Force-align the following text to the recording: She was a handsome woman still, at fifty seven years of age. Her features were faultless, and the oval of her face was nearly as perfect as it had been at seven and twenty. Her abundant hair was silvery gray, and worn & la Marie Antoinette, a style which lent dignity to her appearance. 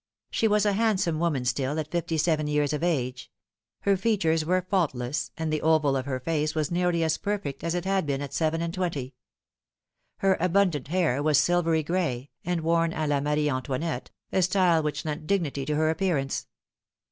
She 0.31 0.47
was 0.47 0.65
a 0.65 0.73
handsome 0.73 1.19
woman 1.19 1.45
still, 1.45 1.77
at 1.77 1.91
fifty 1.91 2.17
seven 2.17 2.47
years 2.47 2.73
of 2.73 2.81
age. 2.81 3.31
Her 3.81 3.95
features 3.95 4.43
were 4.43 4.65
faultless, 4.67 5.29
and 5.37 5.53
the 5.53 5.61
oval 5.61 5.95
of 5.95 6.07
her 6.07 6.19
face 6.19 6.55
was 6.55 6.71
nearly 6.71 7.03
as 7.03 7.19
perfect 7.19 7.63
as 7.63 7.75
it 7.75 7.85
had 7.85 8.07
been 8.07 8.19
at 8.19 8.33
seven 8.33 8.63
and 8.63 8.73
twenty. 8.73 9.13
Her 10.17 10.37
abundant 10.39 10.87
hair 10.87 11.21
was 11.21 11.37
silvery 11.37 11.83
gray, 11.83 12.31
and 12.43 12.61
worn 12.61 12.89
& 12.91 12.97
la 13.09 13.19
Marie 13.21 13.47
Antoinette, 13.47 14.09
a 14.31 14.41
style 14.41 14.81
which 14.81 15.05
lent 15.05 15.27
dignity 15.27 15.65
to 15.67 15.75
her 15.75 15.91
appearance. 15.91 16.47